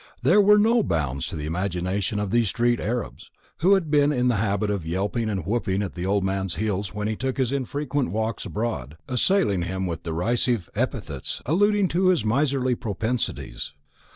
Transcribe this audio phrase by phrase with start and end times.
[0.23, 4.29] There were no bounds to the imagination of these street Arabs, who had been in
[4.29, 7.51] the habit of yelping and whooping at the old man's heels when he took his
[7.51, 13.73] infrequent walks abroad, assailing him with derisive epithets alluding to his miserly propensities.